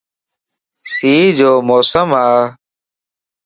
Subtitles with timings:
[0.93, 2.27] سيءَ جو موسم ا